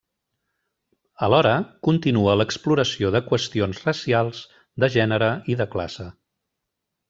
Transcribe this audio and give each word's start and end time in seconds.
Alhora, 1.27 1.51
continua 1.89 2.33
l'exploració 2.41 3.13
de 3.17 3.23
qüestions 3.29 3.85
racials, 3.91 4.41
de 4.85 4.93
gènere 4.99 5.33
i 5.55 5.61
de 5.63 5.73
classe. 5.77 6.11